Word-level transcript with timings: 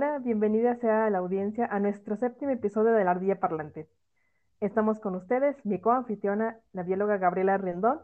Hola, 0.00 0.20
bienvenida 0.20 0.76
sea 0.76 1.10
la 1.10 1.18
audiencia 1.18 1.66
a 1.66 1.80
nuestro 1.80 2.14
séptimo 2.14 2.52
episodio 2.52 2.92
de 2.92 3.02
la 3.02 3.10
Ardilla 3.10 3.40
Parlante. 3.40 3.88
Estamos 4.60 5.00
con 5.00 5.16
ustedes, 5.16 5.56
mi 5.66 5.80
coanfitriona, 5.80 6.60
la 6.72 6.84
bióloga 6.84 7.16
Gabriela 7.16 7.58
Rendón, 7.58 7.98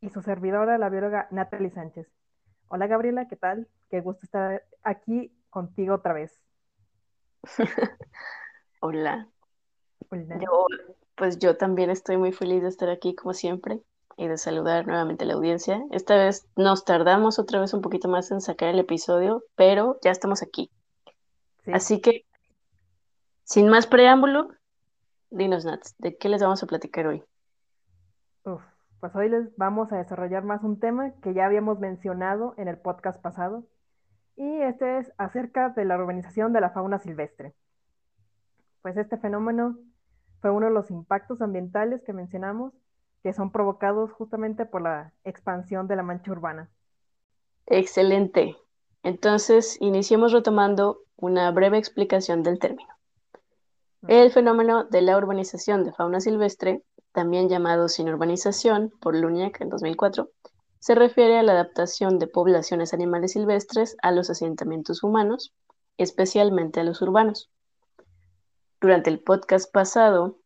y 0.00 0.10
su 0.10 0.22
servidora, 0.22 0.78
la 0.78 0.90
bióloga 0.90 1.26
Natalie 1.32 1.72
Sánchez. 1.72 2.06
Hola 2.68 2.86
Gabriela, 2.86 3.26
¿qué 3.26 3.34
tal? 3.34 3.66
Qué 3.90 4.00
gusto 4.00 4.20
estar 4.22 4.62
aquí 4.84 5.36
contigo 5.50 5.96
otra 5.96 6.12
vez. 6.12 6.40
Hola. 8.80 9.26
Yo, 10.12 10.66
pues 11.16 11.40
yo 11.40 11.56
también 11.56 11.90
estoy 11.90 12.16
muy 12.16 12.30
feliz 12.30 12.62
de 12.62 12.68
estar 12.68 12.90
aquí 12.90 13.16
como 13.16 13.34
siempre 13.34 13.80
y 14.16 14.28
de 14.28 14.38
saludar 14.38 14.86
nuevamente 14.86 15.24
a 15.24 15.26
la 15.26 15.34
audiencia. 15.34 15.82
Esta 15.90 16.14
vez 16.14 16.46
nos 16.54 16.84
tardamos 16.84 17.40
otra 17.40 17.60
vez 17.60 17.74
un 17.74 17.80
poquito 17.80 18.06
más 18.06 18.30
en 18.30 18.40
sacar 18.40 18.68
el 18.68 18.78
episodio, 18.78 19.42
pero 19.56 19.98
ya 20.00 20.12
estamos 20.12 20.40
aquí. 20.40 20.70
Así 21.72 22.00
que, 22.00 22.24
sin 23.44 23.68
más 23.68 23.86
preámbulo, 23.86 24.50
dinos 25.30 25.64
Nats, 25.64 25.94
¿de 25.98 26.16
qué 26.16 26.28
les 26.28 26.42
vamos 26.42 26.62
a 26.62 26.66
platicar 26.66 27.06
hoy? 27.06 27.24
pues 29.00 29.14
hoy 29.16 29.28
les 29.28 29.54
vamos 29.58 29.92
a 29.92 29.98
desarrollar 29.98 30.44
más 30.44 30.62
un 30.62 30.80
tema 30.80 31.12
que 31.22 31.34
ya 31.34 31.44
habíamos 31.44 31.78
mencionado 31.78 32.54
en 32.56 32.68
el 32.68 32.78
podcast 32.78 33.20
pasado, 33.20 33.66
y 34.34 34.62
este 34.62 34.96
es 34.96 35.12
acerca 35.18 35.68
de 35.68 35.84
la 35.84 35.98
urbanización 35.98 36.54
de 36.54 36.62
la 36.62 36.70
fauna 36.70 36.98
silvestre. 36.98 37.52
Pues 38.80 38.96
este 38.96 39.18
fenómeno 39.18 39.78
fue 40.40 40.50
uno 40.50 40.66
de 40.66 40.72
los 40.72 40.90
impactos 40.90 41.42
ambientales 41.42 42.02
que 42.02 42.14
mencionamos 42.14 42.72
que 43.22 43.34
son 43.34 43.50
provocados 43.52 44.10
justamente 44.12 44.64
por 44.64 44.80
la 44.80 45.12
expansión 45.24 45.86
de 45.86 45.96
la 45.96 46.02
mancha 46.02 46.30
urbana. 46.30 46.70
Excelente. 47.66 48.56
Entonces, 49.04 49.76
iniciemos 49.80 50.32
retomando 50.32 50.98
una 51.16 51.48
breve 51.52 51.78
explicación 51.78 52.42
del 52.42 52.58
término. 52.58 52.88
El 54.08 54.32
fenómeno 54.32 54.84
de 54.84 55.02
la 55.02 55.16
urbanización 55.16 55.84
de 55.84 55.92
fauna 55.92 56.20
silvestre, 56.20 56.82
también 57.12 57.48
llamado 57.48 57.88
sin 57.88 58.08
urbanización 58.08 58.92
por 59.00 59.14
Luniak 59.14 59.60
en 59.60 59.68
2004, 59.68 60.28
se 60.80 60.94
refiere 60.96 61.38
a 61.38 61.42
la 61.44 61.52
adaptación 61.52 62.18
de 62.18 62.26
poblaciones 62.26 62.92
animales 62.92 63.32
silvestres 63.32 63.96
a 64.02 64.10
los 64.10 64.28
asentamientos 64.28 65.04
humanos, 65.04 65.54
especialmente 65.96 66.80
a 66.80 66.84
los 66.84 67.00
urbanos. 67.00 67.48
Durante 68.80 69.08
el 69.10 69.20
podcast 69.20 69.72
pasado 69.72 70.38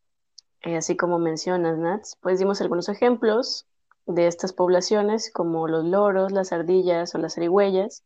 eh, 0.61 0.75
así 0.75 0.97
como 0.97 1.19
mencionas, 1.19 1.77
Nats, 1.77 2.17
pues 2.21 2.39
dimos 2.39 2.59
algunos 2.59 2.89
ejemplos 2.89 3.65
de 4.05 4.27
estas 4.27 4.51
poblaciones 4.51 5.31
como 5.31 5.67
los 5.67 5.85
loros, 5.85 6.31
las 6.31 6.51
ardillas 6.51 7.15
o 7.15 7.17
las 7.17 7.37
arigüeyas. 7.37 8.03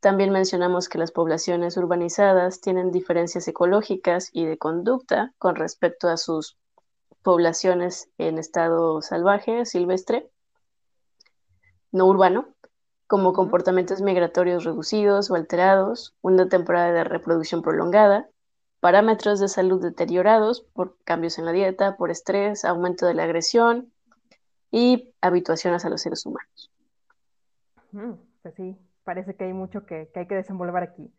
También 0.00 0.30
mencionamos 0.30 0.88
que 0.88 0.96
las 0.96 1.12
poblaciones 1.12 1.76
urbanizadas 1.76 2.62
tienen 2.62 2.90
diferencias 2.90 3.46
ecológicas 3.48 4.30
y 4.32 4.46
de 4.46 4.56
conducta 4.56 5.34
con 5.36 5.56
respecto 5.56 6.08
a 6.08 6.16
sus 6.16 6.56
poblaciones 7.22 8.08
en 8.16 8.38
estado 8.38 9.02
salvaje, 9.02 9.66
silvestre, 9.66 10.30
no 11.92 12.06
urbano, 12.06 12.48
como 13.06 13.34
comportamientos 13.34 14.00
migratorios 14.00 14.64
reducidos 14.64 15.30
o 15.30 15.34
alterados, 15.34 16.14
una 16.22 16.48
temporada 16.48 16.92
de 16.92 17.04
reproducción 17.04 17.60
prolongada, 17.60 18.30
parámetros 18.78 19.38
de 19.38 19.48
salud 19.48 19.82
deteriorados 19.82 20.62
por 20.72 20.96
cambios 21.04 21.38
en 21.38 21.44
la 21.44 21.52
dieta, 21.52 21.96
por 21.96 22.10
estrés, 22.10 22.64
aumento 22.64 23.06
de 23.06 23.14
la 23.14 23.24
agresión 23.24 23.92
y 24.70 25.12
habituaciones 25.20 25.84
a 25.84 25.90
los 25.90 26.00
seres 26.00 26.24
humanos. 26.24 26.70
pues 28.42 28.54
sí, 28.54 28.78
parece 29.04 29.34
que 29.34 29.44
hay 29.44 29.52
mucho 29.52 29.86
que, 29.86 30.10
hay 30.14 30.26
que 30.26 30.34
desenvolver 30.34 30.82
aquí. 30.82 31.12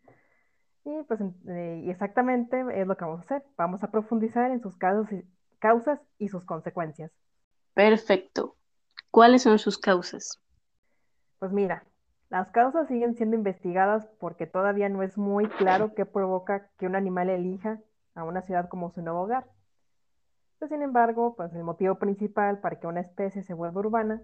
Y 0.84 1.02
pues 1.04 1.20
eh, 1.20 1.84
exactamente 1.88 2.64
es 2.74 2.86
lo 2.86 2.96
que 2.96 3.04
vamos 3.04 3.20
a 3.20 3.22
hacer. 3.22 3.44
Vamos 3.56 3.82
a 3.84 3.90
profundizar 3.90 4.50
en 4.50 4.60
sus 4.60 4.76
causas 4.76 5.12
y, 5.12 5.24
causas 5.58 6.00
y 6.18 6.28
sus 6.28 6.44
consecuencias. 6.44 7.12
Perfecto. 7.74 8.56
¿Cuáles 9.10 9.42
son 9.42 9.58
sus 9.58 9.78
causas? 9.78 10.40
Pues 11.38 11.52
mira, 11.52 11.84
las 12.30 12.50
causas 12.50 12.88
siguen 12.88 13.14
siendo 13.14 13.36
investigadas 13.36 14.06
porque 14.18 14.46
todavía 14.46 14.88
no 14.88 15.02
es 15.02 15.18
muy 15.18 15.48
claro 15.48 15.94
qué 15.94 16.06
provoca 16.06 16.70
que 16.78 16.86
un 16.86 16.96
animal 16.96 17.30
elija 17.30 17.80
a 18.14 18.24
una 18.24 18.42
ciudad 18.42 18.68
como 18.68 18.90
su 18.90 19.02
nuevo 19.02 19.22
hogar. 19.22 19.46
Pues, 20.58 20.70
sin 20.70 20.82
embargo, 20.82 21.34
pues 21.34 21.52
el 21.54 21.64
motivo 21.64 21.96
principal 21.96 22.60
para 22.60 22.78
que 22.78 22.86
una 22.86 23.00
especie 23.00 23.42
se 23.42 23.52
vuelva 23.52 23.80
urbana 23.80 24.22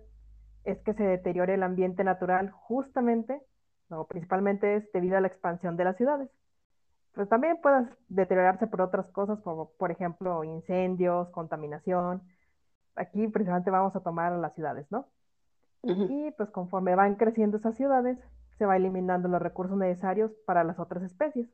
es 0.69 0.79
que 0.83 0.93
se 0.93 1.03
deteriore 1.03 1.55
el 1.55 1.63
ambiente 1.63 2.05
natural 2.05 2.51
justamente, 2.51 3.41
o 3.89 4.07
principalmente 4.07 4.77
es 4.77 4.93
debido 4.93 5.17
a 5.17 5.21
la 5.21 5.29
expansión 5.29 5.77
de 5.79 5.85
las 5.85 5.97
ciudades. 5.97 6.29
Pues 7.15 7.29
también 7.29 7.59
puede 7.63 7.89
deteriorarse 8.09 8.67
por 8.67 8.83
otras 8.83 9.07
cosas, 9.09 9.41
como 9.41 9.71
por 9.73 9.91
ejemplo 9.91 10.45
incendios, 10.45 11.31
contaminación. 11.31 12.23
Aquí 12.97 13.27
precisamente 13.29 13.71
vamos 13.71 13.97
a 13.97 14.01
tomar 14.01 14.33
las 14.33 14.55
ciudades, 14.55 14.87
¿no? 14.91 15.07
Y 15.83 16.33
pues 16.33 16.51
conforme 16.51 16.97
van 16.97 17.15
creciendo 17.15 17.57
esas 17.57 17.77
ciudades, 17.77 18.19
se 18.59 18.67
va 18.67 18.77
eliminando 18.77 19.29
los 19.29 19.41
recursos 19.41 19.79
necesarios 19.79 20.33
para 20.45 20.65
las 20.65 20.79
otras 20.79 21.03
especies, 21.03 21.49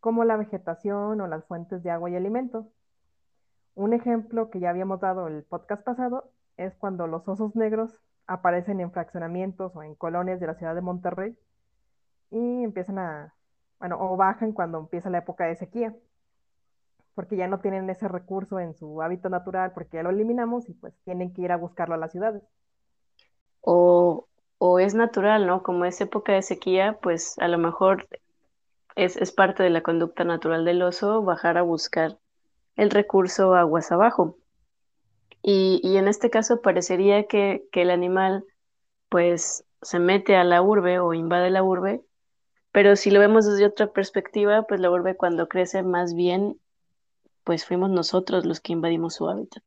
como 0.00 0.24
la 0.24 0.36
vegetación 0.36 1.20
o 1.20 1.26
las 1.26 1.44
fuentes 1.46 1.82
de 1.82 1.90
agua 1.90 2.10
y 2.10 2.16
alimento. 2.16 2.68
Un 3.74 3.94
ejemplo 3.94 4.50
que 4.50 4.60
ya 4.60 4.70
habíamos 4.70 5.00
dado 5.00 5.26
el 5.28 5.44
podcast 5.44 5.84
pasado 5.84 6.32
es 6.56 6.74
cuando 6.74 7.06
los 7.06 7.26
osos 7.28 7.54
negros 7.56 8.05
aparecen 8.26 8.80
en 8.80 8.92
fraccionamientos 8.92 9.74
o 9.76 9.82
en 9.82 9.94
colonias 9.94 10.40
de 10.40 10.46
la 10.46 10.54
ciudad 10.54 10.74
de 10.74 10.80
Monterrey 10.80 11.36
y 12.30 12.64
empiezan 12.64 12.98
a, 12.98 13.34
bueno, 13.78 13.98
o 14.00 14.16
bajan 14.16 14.52
cuando 14.52 14.78
empieza 14.78 15.10
la 15.10 15.18
época 15.18 15.44
de 15.46 15.56
sequía, 15.56 15.94
porque 17.14 17.36
ya 17.36 17.48
no 17.48 17.60
tienen 17.60 17.88
ese 17.88 18.08
recurso 18.08 18.60
en 18.60 18.74
su 18.74 19.00
hábito 19.02 19.28
natural, 19.28 19.72
porque 19.72 19.98
ya 19.98 20.02
lo 20.02 20.10
eliminamos 20.10 20.68
y 20.68 20.74
pues 20.74 20.94
tienen 21.04 21.32
que 21.32 21.42
ir 21.42 21.52
a 21.52 21.56
buscarlo 21.56 21.94
a 21.94 21.98
las 21.98 22.12
ciudades 22.12 22.42
o, 23.66 24.78
es 24.78 24.94
natural, 24.94 25.46
¿no? 25.46 25.62
Como 25.62 25.84
es 25.84 26.00
época 26.00 26.32
de 26.32 26.42
sequía, 26.42 26.98
pues 27.02 27.38
a 27.38 27.48
lo 27.48 27.58
mejor 27.58 28.08
es, 28.94 29.32
parte 29.32 29.62
de 29.62 29.70
la 29.70 29.82
conducta 29.82 30.24
natural 30.24 30.64
del 30.64 30.82
oso 30.82 31.22
bajar 31.22 31.58
a 31.58 31.62
buscar 31.62 32.18
el 32.76 32.90
recurso 32.90 33.54
aguas 33.54 33.90
abajo. 33.92 34.36
Y, 35.48 35.96
en 35.96 36.08
este 36.08 36.28
caso 36.28 36.60
parecería 36.60 37.28
que, 37.28 37.68
que, 37.70 37.82
el 37.82 37.90
animal 37.90 38.44
pues 39.08 39.64
se 39.80 40.00
mete 40.00 40.34
a 40.34 40.42
la 40.42 40.60
urbe 40.60 40.98
o 40.98 41.14
invade 41.14 41.50
la 41.50 41.62
urbe, 41.62 42.02
pero 42.72 42.96
si 42.96 43.12
lo 43.12 43.20
vemos 43.20 43.46
desde 43.46 43.64
otra 43.64 43.92
perspectiva, 43.92 44.64
pues 44.64 44.80
la 44.80 44.90
urbe 44.90 45.16
cuando 45.16 45.46
crece 45.48 45.84
más 45.84 46.14
bien, 46.14 46.58
pues 47.44 47.64
fuimos 47.64 47.90
nosotros 47.90 48.44
los 48.44 48.60
que 48.60 48.72
invadimos 48.72 49.14
su 49.14 49.28
hábitat. 49.28 49.62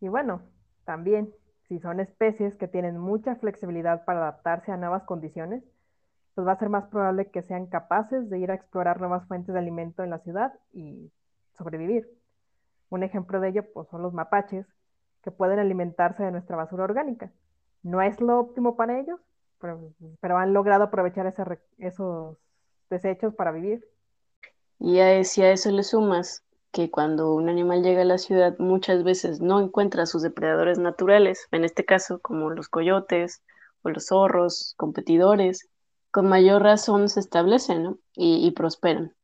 Y 0.00 0.08
bueno, 0.08 0.42
también 0.84 1.32
si 1.68 1.78
son 1.78 2.00
especies 2.00 2.56
que 2.56 2.66
tienen 2.66 2.98
mucha 2.98 3.36
flexibilidad 3.36 4.04
para 4.04 4.22
adaptarse 4.22 4.72
a 4.72 4.76
nuevas 4.76 5.04
condiciones, 5.04 5.62
pues 6.34 6.44
va 6.44 6.52
a 6.52 6.58
ser 6.58 6.68
más 6.68 6.86
probable 6.86 7.30
que 7.30 7.42
sean 7.42 7.66
capaces 7.66 8.28
de 8.28 8.40
ir 8.40 8.50
a 8.50 8.54
explorar 8.54 8.98
nuevas 8.98 9.24
fuentes 9.28 9.52
de 9.52 9.60
alimento 9.60 10.02
en 10.02 10.10
la 10.10 10.18
ciudad 10.18 10.52
y 10.72 11.12
sobrevivir. 11.56 12.18
Un 12.90 13.02
ejemplo 13.02 13.40
de 13.40 13.48
ello 13.50 13.72
pues, 13.72 13.88
son 13.88 14.02
los 14.02 14.12
mapaches, 14.12 14.66
que 15.22 15.30
pueden 15.30 15.58
alimentarse 15.58 16.22
de 16.22 16.30
nuestra 16.30 16.56
basura 16.56 16.84
orgánica. 16.84 17.32
No 17.82 18.02
es 18.02 18.20
lo 18.20 18.38
óptimo 18.38 18.76
para 18.76 18.98
ellos, 18.98 19.20
pero, 19.58 20.38
han 20.38 20.52
logrado 20.52 20.84
aprovechar 20.84 21.34
esos 21.78 22.38
desechos 22.90 23.34
para 23.34 23.50
vivir. 23.50 23.86
Y 24.78 25.00
a, 25.00 25.24
si 25.24 25.42
a 25.42 25.50
eso 25.50 25.70
le 25.70 25.82
sumas 25.82 26.44
que 26.70 26.90
cuando 26.90 27.34
un 27.34 27.48
animal 27.48 27.82
llega 27.82 28.02
a 28.02 28.04
la 28.04 28.18
ciudad 28.18 28.56
muchas 28.58 29.02
veces 29.02 29.40
no 29.40 29.60
encuentra 29.60 30.04
a 30.04 30.06
sus 30.06 30.22
depredadores 30.22 30.78
naturales, 30.78 31.48
en 31.50 31.64
este 31.64 31.84
caso 31.84 32.20
como 32.20 32.50
los 32.50 32.68
coyotes 32.68 33.42
o 33.82 33.90
los 33.90 34.06
zorros, 34.06 34.74
competidores, 34.76 35.68
con 36.10 36.28
mayor 36.28 36.62
razón 36.62 37.08
se 37.08 37.20
establecen 37.20 37.98
y, 38.14 38.50
prosperan. 38.52 39.14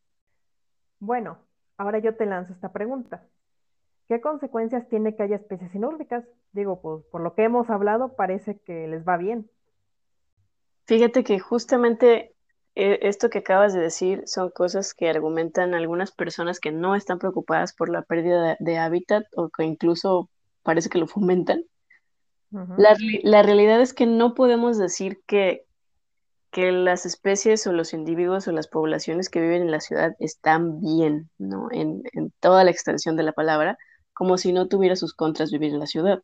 Bueno, 1.00 1.38
ahora 1.76 1.98
yo 1.98 2.14
te 2.16 2.26
lanzo 2.26 2.52
esta 2.52 2.72
pregunta. 2.72 3.26
¿Qué 4.08 4.20
consecuencias 4.20 4.88
tiene 4.88 5.16
que 5.16 5.22
haya 5.22 5.36
especies 5.36 5.72
sinúrbicas? 5.72 6.24
Digo, 6.52 6.80
pues 6.80 7.04
por 7.10 7.22
lo 7.22 7.34
que 7.34 7.44
hemos 7.44 7.70
hablado 7.70 8.14
parece 8.16 8.58
que 8.58 8.86
les 8.86 9.06
va 9.06 9.16
bien. 9.16 9.48
Fíjate 10.86 11.24
que 11.24 11.38
justamente 11.38 12.34
e, 12.74 12.98
esto 13.02 13.30
que 13.30 13.38
acabas 13.38 13.72
de 13.72 13.80
decir 13.80 14.22
son 14.26 14.50
cosas 14.50 14.94
que 14.94 15.08
argumentan 15.08 15.74
algunas 15.74 16.12
personas 16.12 16.60
que 16.60 16.72
no 16.72 16.94
están 16.94 17.18
preocupadas 17.18 17.72
por 17.72 17.88
la 17.88 18.02
pérdida 18.02 18.56
de, 18.58 18.78
hábitat 18.78 19.24
o 19.36 19.48
que 19.48 19.64
incluso 19.64 20.28
parece 20.62 20.90
que 20.90 20.98
lo 20.98 21.06
fomentan. 21.06 21.64
la, 22.50 23.42
realidad 23.42 23.80
es 23.80 23.94
que 23.94 24.06
no 24.06 24.34
podemos 24.34 24.76
decir 24.76 25.22
que, 25.26 25.64
que 26.50 26.72
las 26.72 27.06
especies 27.06 27.66
o 27.66 27.72
los 27.72 27.94
individuos 27.94 28.46
o 28.46 28.52
las 28.52 28.68
poblaciones 28.68 29.30
que 29.30 29.40
viven 29.40 29.62
en 29.62 29.70
la 29.70 29.80
ciudad 29.80 30.14
están 30.18 30.80
bien, 30.80 31.30
¿no? 31.38 31.68
En, 31.70 32.02
en 32.12 32.32
toda 32.40 32.64
la 32.64 32.70
extensión 32.70 33.16
de 33.16 33.22
la 33.22 33.32
palabra, 33.32 33.78
como 34.14 34.38
si 34.38 34.52
no 34.52 34.68
tuviera 34.68 34.96
sus 34.96 35.12
contras 35.12 35.50
vivir 35.50 35.74
en 35.74 35.80
la 35.80 35.86
ciudad. 35.86 36.22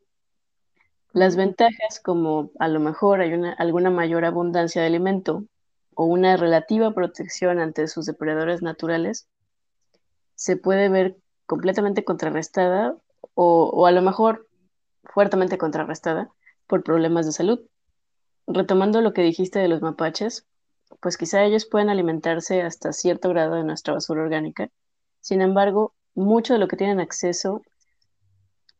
Las 1.12 1.37
ventajas, 1.37 2.00
como 2.02 2.52
a 2.58 2.69
lo 2.69 2.81
mejor 2.81 3.20
hay 3.20 3.32
una, 3.32 3.52
alguna 3.52 3.90
mayor 3.90 4.25
abundancia 4.25 4.81
de 4.81 4.87
alimento 4.87 5.44
o 5.94 6.04
una 6.04 6.37
relativa 6.37 6.94
protección 6.94 7.58
ante 7.58 7.88
sus 7.88 8.06
depredadores 8.06 8.62
naturales, 8.62 9.28
se 10.37 10.56
puede 10.56 10.88
ver 10.88 11.16
completamente 11.46 12.04
contrarrestada 12.04 12.96
o, 13.34 13.87
a 13.87 13.90
lo 13.90 14.02
mejor 14.02 14.46
fuertemente 15.02 15.58
contrarrestada 15.58 16.31
por 16.66 16.84
problemas 16.84 17.26
de 17.26 17.32
salud. 17.32 17.60
Retomando 18.46 19.00
lo 19.00 19.12
que 19.12 19.22
dijiste 19.22 19.58
de 19.58 19.69
los 19.69 19.82
mapaches, 19.82 20.46
pues 21.00 21.16
quizá 21.16 21.43
ellos 21.43 21.66
pueden 21.66 21.90
alimentarse 21.90 22.62
hasta 22.62 22.93
cierto 22.93 23.28
grado 23.28 23.56
de 23.56 23.64
nuestra 23.64 23.94
basura 23.94 24.22
orgánica. 24.22 24.70
Sin 25.20 25.40
embargo, 25.43 25.94
mucho 26.14 26.52
de 26.52 26.60
lo 26.60 26.69
que 26.69 26.76
tienen 26.76 27.00
acceso 27.00 27.62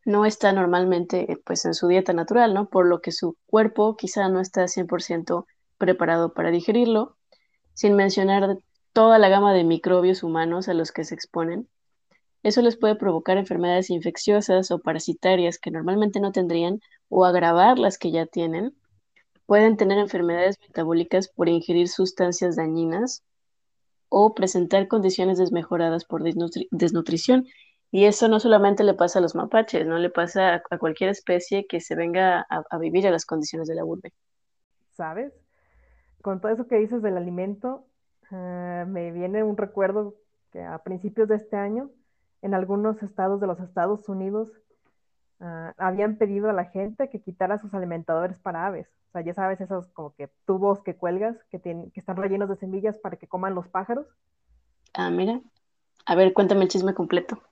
no 0.05 0.25
está 0.25 0.52
normalmente 0.52 1.38
pues 1.44 1.64
en 1.64 1.75
su 1.75 1.88
dieta 1.88 2.12
natural, 2.12 2.55
¿no? 2.55 2.69
Por 2.69 2.87
lo 2.87 3.00
que 3.00 3.12
su 3.12 3.37
cuerpo 3.47 3.97
quizá 3.97 4.29
no 4.29 4.41
está 4.41 4.67
100% 4.67 5.47
preparado 5.79 6.32
para 6.32 6.50
digerirlo, 6.50 7.17
sin 7.75 7.97
mencionar 7.97 8.58
toda 8.93 9.19
la 9.19 9.29
gama 9.29 9.52
de 9.52 9.64
microbios 9.64 10.23
humanos 10.23 10.69
a 10.69 10.75
los 10.75 10.93
que 10.93 11.05
se 11.05 11.14
exponen. 11.14 11.69
Eso 12.43 12.62
les 12.62 12.76
puede 12.76 12.97
provocar 12.97 13.37
enfermedades 13.37 13.91
infecciosas 13.91 14.70
o 14.70 14.79
parasitarias 14.79 15.58
que 15.58 15.70
normalmente 15.70 16.20
no 16.20 16.32
tendrían 16.32 16.81
o 17.08 17.25
agravar 17.25 17.79
las 17.79 17.99
que 17.99 18.11
ya 18.11 18.26
tienen. 18.26 18.75
Pueden 19.47 19.76
tener 19.76 19.99
enfermedades 19.99 20.58
metabólicas 20.61 21.29
por 21.29 21.49
ingerir 21.49 21.88
sustancias 21.88 22.56
dañinas 22.56 23.23
o 24.08 24.35
presentar 24.35 24.88
condiciones 24.88 25.38
desmejoradas 25.38 26.05
por 26.05 26.23
desnutrición 26.23 27.47
y 27.92 28.04
eso 28.04 28.28
no 28.28 28.38
solamente 28.38 28.84
le 28.84 28.94
pasa 28.94 29.19
a 29.19 29.22
los 29.22 29.34
mapaches, 29.34 29.87
no 29.87 29.98
le 29.98 30.10
pasa 30.10 30.62
a, 30.70 30.78
cualquier 30.78 31.10
especie 31.10 31.66
que 31.66 31.81
se 31.81 31.96
venga 31.96 32.46
a, 32.48 32.78
vivir 32.78 33.06
a 33.06 33.10
las 33.10 33.26
condiciones 33.26 33.66
de 33.66 33.75
la 33.75 33.84
urbe. 33.84 34.12
¿Sabes? 34.92 35.32
Con 36.22 36.40
todo 36.40 36.52
eso 36.52 36.69
que 36.69 36.78
dices 36.78 37.02
del 37.02 37.16
alimento, 37.16 37.84
ah, 38.31 38.84
me 38.87 39.10
viene 39.10 39.42
un 39.42 39.56
recuerdo 39.56 40.14
que 40.52 40.62
a 40.62 40.78
principios 40.78 41.28
de 41.28 41.37
este 41.37 41.56
año, 41.56 41.90
en 42.42 42.54
algunos 42.54 43.02
estados 43.02 43.40
de 43.40 43.48
los 43.48 43.58
Estados 43.58 44.08
Unidos, 44.08 44.48
ah, 45.40 45.75
habían 45.76 46.16
pedido 46.16 46.48
a 46.48 46.52
la 46.52 46.66
gente 46.66 47.10
que 47.10 47.20
quitara 47.20 47.58
sus 47.58 47.75
alimentadores 47.75 48.38
para 48.38 48.66
aves. 48.66 48.87
O 49.08 49.12
sea, 49.12 49.22
ya 49.22 49.34
sabes, 49.34 49.60
esos 49.60 49.88
como 49.88 50.14
que 50.14 50.28
tubos 50.46 50.81
que 50.84 50.94
cuelgas, 50.94 51.37
que, 51.50 51.58
tienen, 51.58 51.90
que 51.90 51.98
están 51.98 52.16
rellenos 52.16 52.48
de 52.48 52.54
semillas 52.54 52.96
para 52.98 53.16
que 53.16 53.26
coman 53.26 53.56
los 53.56 53.66
pájaros. 53.66 54.06
Ah, 54.94 55.10
mira. 55.10 55.40
A 56.06 56.14
ver, 56.14 56.32
cuéntame 56.32 56.62
el 56.62 56.69
chisme 56.69 56.94
completo. 56.94 57.42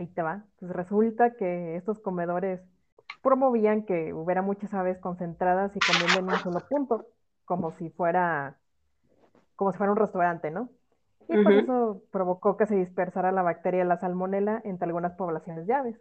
Ahí 0.00 0.06
te 0.06 0.22
va. 0.22 0.46
Pues 0.58 0.72
resulta 0.72 1.34
que 1.34 1.76
estos 1.76 2.00
comedores 2.00 2.62
promovían 3.20 3.84
que 3.84 4.14
hubiera 4.14 4.40
muchas 4.40 4.72
aves 4.72 4.98
concentradas 4.98 5.76
y 5.76 5.78
comiendo 5.78 6.20
en 6.20 6.24
un 6.24 6.42
solo 6.42 6.66
punto, 6.66 7.06
como 7.44 7.70
si 7.72 7.90
fuera, 7.90 8.56
como 9.56 9.72
si 9.72 9.76
fuera 9.76 9.92
un 9.92 9.98
restaurante, 9.98 10.50
¿no? 10.50 10.70
Y 11.28 11.44
por 11.44 11.52
eso 11.52 12.02
provocó 12.10 12.56
que 12.56 12.64
se 12.64 12.76
dispersara 12.76 13.30
la 13.30 13.42
bacteria 13.42 13.84
la 13.84 13.98
salmonela 13.98 14.62
entre 14.64 14.86
algunas 14.86 15.12
poblaciones 15.16 15.66
de 15.66 15.74
aves. 15.74 16.00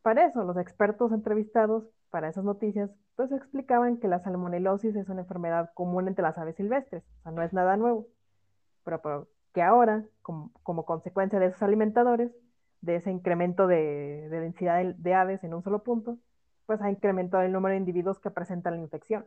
Para 0.00 0.24
eso, 0.24 0.42
los 0.42 0.56
expertos 0.56 1.12
entrevistados 1.12 1.84
para 2.08 2.30
esas 2.30 2.44
noticias, 2.44 2.90
pues 3.16 3.30
explicaban 3.32 3.98
que 3.98 4.08
la 4.08 4.20
salmonelosis 4.20 4.96
es 4.96 5.10
una 5.10 5.20
enfermedad 5.20 5.72
común 5.74 6.08
entre 6.08 6.22
las 6.22 6.38
aves 6.38 6.56
silvestres, 6.56 7.04
o 7.18 7.22
sea, 7.22 7.32
no 7.32 7.42
es 7.42 7.52
nada 7.52 7.76
nuevo, 7.76 8.06
pero, 8.82 9.28
que 9.52 9.60
ahora, 9.60 10.04
como, 10.22 10.52
como 10.62 10.86
consecuencia 10.86 11.38
de 11.38 11.46
esos 11.46 11.62
alimentadores, 11.62 12.32
de 12.84 12.96
ese 12.96 13.10
incremento 13.10 13.66
de, 13.66 14.28
densidad 14.30 14.84
de, 14.84 15.14
aves 15.14 15.42
en 15.44 15.54
un 15.54 15.62
solo 15.62 15.82
punto, 15.82 16.18
pues 16.66 16.80
ha 16.82 16.90
incrementado 16.90 17.42
el 17.42 17.52
número 17.52 17.72
de 17.72 17.78
individuos 17.78 18.18
que 18.18 18.30
presentan 18.30 18.76
la 18.76 18.82
infección. 18.82 19.26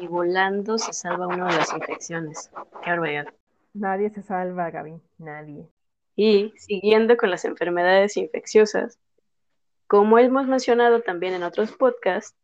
Y 0.00 0.06
volando 0.06 0.78
se 0.78 0.92
salva 0.92 1.28
uno 1.28 1.46
de 1.46 1.56
las 1.56 1.72
infecciones. 1.72 2.50
Qué 2.82 2.90
barbaridad. 2.90 3.26
Nadie 3.72 4.10
se 4.10 4.22
salva, 4.22 4.70
Gaby, 4.70 5.00
nadie. 5.18 5.68
Y 6.16 6.52
siguiendo 6.56 7.16
con 7.16 7.30
las 7.30 7.44
enfermedades 7.44 8.16
infecciosas, 8.16 8.98
como 9.86 10.18
hemos 10.18 10.46
mencionado 10.46 11.02
también 11.02 11.34
en 11.34 11.42
otros 11.42 11.72
podcasts, 11.72 12.34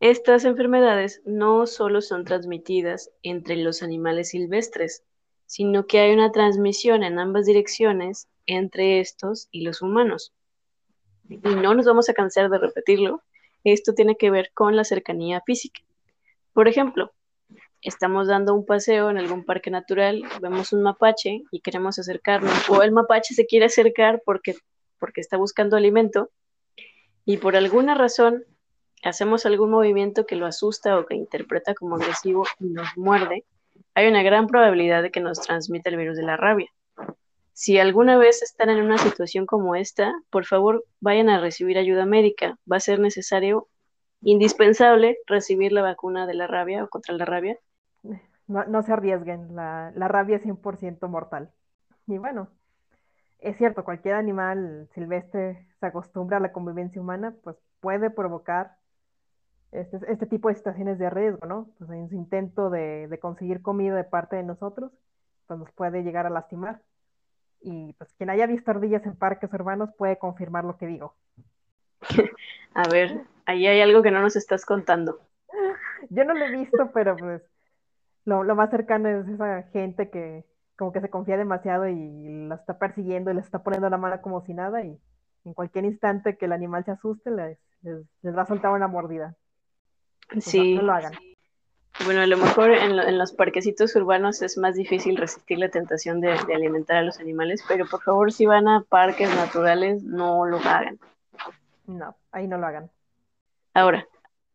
estas 0.00 0.44
enfermedades 0.44 1.20
no 1.24 1.66
solo 1.66 2.00
son 2.00 2.24
transmitidas 2.24 3.10
entre 3.22 3.56
los 3.56 3.82
animales 3.82 4.30
silvestres, 4.30 5.04
sino 5.46 5.86
que 5.86 5.98
hay 5.98 6.14
una 6.14 6.32
transmisión 6.32 7.02
en 7.02 7.18
ambas 7.18 7.44
direcciones 7.44 8.28
entre 8.46 9.00
estos 9.00 9.48
y 9.50 9.62
los 9.62 9.82
humanos. 9.82 10.32
Y 11.28 11.36
no 11.36 11.74
nos 11.74 11.86
vamos 11.86 12.08
a 12.08 12.14
cansar 12.14 12.50
de 12.50 12.58
repetirlo, 12.58 13.22
esto 13.64 13.94
tiene 13.94 14.16
que 14.16 14.30
ver 14.30 14.50
con 14.54 14.76
la 14.76 14.84
cercanía 14.84 15.40
física. 15.46 15.80
Por 16.52 16.68
ejemplo, 16.68 17.12
estamos 17.80 18.28
dando 18.28 18.54
un 18.54 18.66
paseo 18.66 19.10
en 19.10 19.18
algún 19.18 19.44
parque 19.44 19.70
natural, 19.70 20.22
vemos 20.40 20.72
un 20.72 20.82
mapache 20.82 21.42
y 21.50 21.60
queremos 21.60 21.98
acercarnos, 21.98 22.68
o 22.68 22.82
el 22.82 22.92
mapache 22.92 23.34
se 23.34 23.46
quiere 23.46 23.66
acercar 23.66 24.22
porque, 24.24 24.56
porque 24.98 25.20
está 25.20 25.36
buscando 25.36 25.76
alimento, 25.76 26.30
y 27.24 27.36
por 27.36 27.56
alguna 27.56 27.94
razón 27.94 28.44
hacemos 29.02 29.46
algún 29.46 29.70
movimiento 29.70 30.26
que 30.26 30.36
lo 30.36 30.46
asusta 30.46 30.98
o 30.98 31.06
que 31.06 31.14
interpreta 31.14 31.74
como 31.74 31.96
agresivo 31.96 32.44
y 32.60 32.66
nos 32.66 32.88
muerde, 32.96 33.44
hay 33.94 34.08
una 34.08 34.22
gran 34.22 34.46
probabilidad 34.46 35.02
de 35.02 35.10
que 35.10 35.20
nos 35.20 35.40
transmita 35.40 35.90
el 35.90 35.96
virus 35.96 36.16
de 36.16 36.22
la 36.22 36.36
rabia. 36.36 36.70
Si 37.52 37.78
alguna 37.78 38.16
vez 38.16 38.42
están 38.42 38.70
en 38.70 38.82
una 38.82 38.98
situación 38.98 39.46
como 39.46 39.74
esta, 39.74 40.12
por 40.30 40.46
favor 40.46 40.84
vayan 41.00 41.28
a 41.28 41.40
recibir 41.40 41.78
ayuda 41.78 42.06
médica. 42.06 42.58
Va 42.70 42.76
a 42.76 42.80
ser 42.80 42.98
necesario, 42.98 43.68
indispensable, 44.22 45.18
recibir 45.26 45.72
la 45.72 45.82
vacuna 45.82 46.26
de 46.26 46.34
la 46.34 46.46
rabia 46.46 46.84
o 46.84 46.88
contra 46.88 47.14
la 47.14 47.24
rabia. 47.24 47.58
No, 48.48 48.82
se 48.82 48.92
arriesguen, 48.92 49.54
la, 49.54 49.92
la 49.94 50.08
rabia 50.08 50.36
es 50.36 50.42
100% 50.42 51.08
mortal. 51.08 51.50
Y 52.06 52.18
bueno, 52.18 52.48
es 53.38 53.56
cierto, 53.56 53.84
cualquier 53.84 54.14
animal 54.14 54.88
silvestre 54.94 55.66
se 55.80 55.86
acostumbra 55.86 56.36
a 56.36 56.40
la 56.40 56.52
convivencia 56.52 57.00
humana, 57.00 57.34
pues 57.42 57.56
puede 57.80 58.10
provocar 58.10 58.76
este, 59.72 59.98
este 60.08 60.26
tipo 60.26 60.48
de 60.48 60.54
situaciones 60.54 60.98
de 60.98 61.10
riesgo, 61.10 61.46
¿no? 61.46 61.68
Pues 61.78 61.90
en 61.90 62.08
su 62.08 62.14
intento 62.14 62.70
de, 62.70 63.08
de 63.08 63.18
conseguir 63.18 63.62
comida 63.62 63.96
de 63.96 64.04
parte 64.04 64.36
de 64.36 64.42
nosotros, 64.42 64.92
pues 65.46 65.58
nos 65.58 65.72
puede 65.72 66.02
llegar 66.02 66.26
a 66.26 66.30
lastimar. 66.30 66.82
Y 67.62 67.92
pues 67.94 68.12
quien 68.14 68.30
haya 68.30 68.46
visto 68.46 68.70
ardillas 68.70 69.04
en 69.06 69.16
parques 69.16 69.52
urbanos 69.52 69.90
puede 69.96 70.18
confirmar 70.18 70.64
lo 70.64 70.76
que 70.76 70.86
digo. 70.86 71.14
A 72.74 72.88
ver, 72.88 73.22
ahí 73.46 73.66
hay 73.66 73.80
algo 73.80 74.02
que 74.02 74.10
no 74.10 74.20
nos 74.20 74.36
estás 74.36 74.64
contando. 74.64 75.20
Yo 76.10 76.24
no 76.24 76.34
lo 76.34 76.44
he 76.44 76.50
visto, 76.50 76.90
pero 76.92 77.16
pues 77.16 77.42
lo, 78.24 78.42
más 78.54 78.70
cercano 78.70 79.08
es 79.08 79.28
esa 79.28 79.62
gente 79.72 80.10
que 80.10 80.44
como 80.76 80.92
que 80.92 81.00
se 81.00 81.10
confía 81.10 81.36
demasiado 81.36 81.86
y 81.88 82.46
la 82.48 82.56
está 82.56 82.78
persiguiendo 82.78 83.30
y 83.30 83.34
les 83.34 83.44
está 83.44 83.62
poniendo 83.62 83.88
la 83.88 83.98
mano 83.98 84.20
como 84.20 84.44
si 84.44 84.54
nada 84.54 84.82
y 84.82 84.98
en 85.44 85.54
cualquier 85.54 85.84
instante 85.84 86.36
que 86.36 86.46
el 86.46 86.52
animal 86.52 86.84
se 86.84 86.92
asuste 86.92 87.30
les, 87.30 87.58
les, 87.82 88.36
va 88.36 88.42
a 88.42 88.46
soltar 88.46 88.72
una 88.72 88.88
mordida. 88.88 89.36
Pues, 90.30 90.44
sí. 90.44 90.76
No, 90.76 90.82
lo 90.82 90.92
hagan. 90.92 91.12
Bueno, 92.04 92.22
a 92.22 92.26
lo 92.26 92.36
mejor 92.36 92.72
en, 92.72 93.18
los 93.18 93.32
parquecitos 93.32 93.94
urbanos 93.94 94.42
es 94.42 94.56
más 94.56 94.74
difícil 94.74 95.16
resistir 95.16 95.58
la 95.58 95.68
tentación 95.68 96.20
de, 96.20 96.32
alimentar 96.32 96.96
a 96.96 97.02
los 97.02 97.20
animales, 97.20 97.62
pero 97.68 97.86
por 97.86 98.02
favor 98.02 98.32
si 98.32 98.46
van 98.46 98.66
a 98.66 98.82
parques 98.88 99.28
naturales 99.34 100.02
no 100.02 100.46
lo 100.46 100.58
hagan. 100.58 100.98
No, 101.86 102.16
ahí 102.32 102.48
no 102.48 102.58
lo 102.58 102.66
hagan. 102.66 102.90
Ahora, 103.74 104.08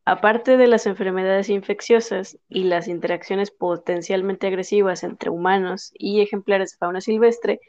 aparte 0.04 0.58
de 0.58 0.68
las 0.68 0.88
enfermedades 0.88 1.50
infecciosas 1.50 2.38
y 2.50 2.66
las 2.66 2.88
interacciones 2.88 3.52
potencialmente 3.52 4.48
agresivas 4.48 5.04
entre 5.04 5.30
humanos 5.30 5.92
y 5.94 6.22
ejemplares 6.22 6.72
de 6.72 6.78
fauna 6.78 7.02
silvestre, 7.02 7.62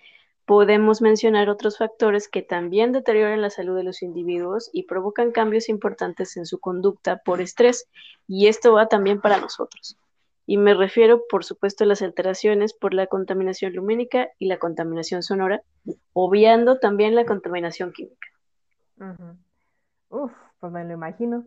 podemos 0.49 1.02
mencionar 1.02 1.50
otros 1.50 1.76
factores 1.76 2.26
que 2.26 2.40
también 2.40 2.90
deterioran 2.90 3.43
la 3.43 3.50
salud 3.50 3.76
de 3.76 3.85
los 3.85 4.02
individuos 4.02 4.71
y 4.73 4.85
provocan 4.85 5.31
cambios 5.31 5.69
importantes 5.69 6.38
en 6.38 6.47
su 6.47 6.59
conducta 6.59 7.19
por 7.19 7.43
estrés, 7.43 7.87
y 8.26 8.47
esto 8.47 8.73
va 8.73 8.88
también 8.88 9.21
para 9.21 9.38
nosotros. 9.38 9.99
Y 10.47 10.57
me 10.57 10.73
refiero, 10.73 11.25
por 11.28 11.45
supuesto, 11.45 11.85
a 11.85 11.87
las 11.87 12.00
alteraciones 12.00 12.73
por 12.73 12.95
la 12.95 13.07
contaminación 13.09 13.75
lumínica 13.75 14.31
y 14.38 14.47
la 14.47 14.59
contaminación 14.59 15.23
sonora, 15.23 15.61
obviando 16.14 16.78
también 16.78 17.14
la 17.14 17.26
contaminación 17.26 17.93
química. 17.93 18.28
Uf, 20.09 20.33
pues 20.61 20.73
me 20.73 20.83
lo 20.83 20.95
imagino. 20.95 21.45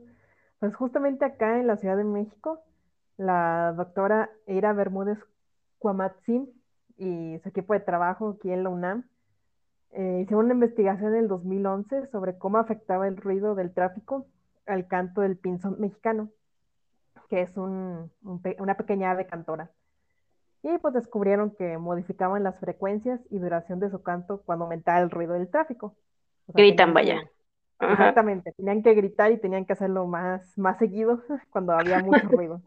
Pues 0.59 0.75
justamente 0.75 1.25
acá 1.25 1.59
en 1.59 1.65
la 1.65 1.77
Ciudad 1.77 1.97
de 1.97 2.03
México, 2.03 2.59
la 3.17 3.73
doctora 3.75 4.29
Eira 4.45 4.73
Bermúdez 4.73 5.17
Cuamatzin 5.79 6.60
y 7.01 7.39
su 7.39 7.49
equipo 7.49 7.73
de 7.73 7.79
trabajo 7.79 8.35
aquí 8.37 8.51
en 8.51 8.63
la 8.63 8.69
UNAM 8.69 9.05
eh, 9.91 10.19
hicieron 10.21 10.45
una 10.45 10.53
investigación 10.53 11.15
en 11.15 11.21
el 11.21 11.27
2011 11.27 12.07
sobre 12.11 12.37
cómo 12.37 12.59
afectaba 12.59 13.07
el 13.07 13.17
ruido 13.17 13.55
del 13.55 13.73
tráfico 13.73 14.27
al 14.67 14.87
canto 14.87 15.21
del 15.21 15.35
pinzón 15.35 15.77
mexicano, 15.79 16.29
que 17.27 17.41
es 17.41 17.57
una 17.57 18.77
pequeña 18.77 19.09
ave 19.09 19.25
cantora. 19.25 19.71
Y 20.61 20.77
pues 20.77 20.93
descubrieron 20.93 21.55
que 21.55 21.79
modificaban 21.79 22.43
las 22.43 22.59
frecuencias 22.59 23.19
y 23.31 23.39
duración 23.39 23.79
de 23.79 23.89
su 23.89 24.03
canto 24.03 24.43
cuando 24.45 24.65
aumentaba 24.65 24.99
el 24.99 25.09
ruido 25.09 25.33
del 25.33 25.49
tráfico. 25.49 25.95
Gritan, 26.49 26.93
vaya. 26.93 27.19
exactamente, 27.79 28.51
tenían 28.51 28.83
que 28.83 28.93
gritar 28.93 29.31
y 29.31 29.39
tenían 29.39 29.65
que 29.65 29.73
hacerlo 29.73 30.05
más, 30.05 30.55
más 30.55 30.77
seguido 30.77 31.23
cuando 31.49 31.73
había 31.73 32.03
mucho 32.03 32.27
ruido. 32.27 32.61